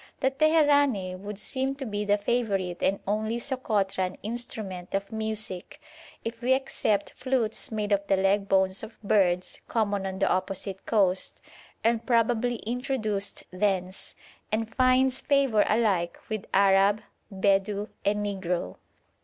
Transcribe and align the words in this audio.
The 0.19 0.31
teherane 0.31 1.19
would 1.19 1.37
seem 1.37 1.75
to 1.75 1.85
be 1.85 2.03
the 2.05 2.17
favourite 2.17 2.81
and 2.81 2.99
only 3.05 3.37
Sokotran 3.37 4.17
instrument 4.23 4.95
of 4.95 5.11
music 5.11 5.79
if 6.25 6.41
we 6.41 6.55
except 6.55 7.11
flutes 7.13 7.71
made 7.71 7.91
of 7.91 8.07
the 8.07 8.17
leg 8.17 8.49
bones 8.49 8.81
of 8.81 8.99
birds 9.03 9.61
common 9.67 10.07
on 10.07 10.17
the 10.17 10.27
opposite 10.27 10.87
coast, 10.87 11.39
and 11.83 12.03
probably 12.03 12.55
introduced 12.65 13.43
thence 13.51 14.15
and 14.51 14.73
finds 14.73 15.21
favour 15.21 15.63
alike 15.69 16.17
with 16.29 16.47
Arab, 16.51 17.01
Bedou, 17.31 17.87
and 18.03 18.25
Negro. 18.25 18.77